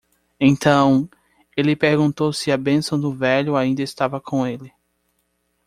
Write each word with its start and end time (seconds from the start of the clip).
Então,? 0.39 1.07
ele 1.55 1.75
perguntou 1.75 2.33
se 2.33 2.51
a 2.51 2.57
bênção 2.57 2.99
do 2.99 3.13
velho 3.13 3.55
ainda 3.55 3.83
estava 3.83 4.19
com 4.19 4.47
ele. 4.47 4.73